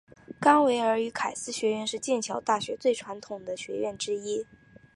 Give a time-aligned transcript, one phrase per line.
[0.41, 4.47] 冈维尔与凯斯学院是剑桥大学最传统的学院之一。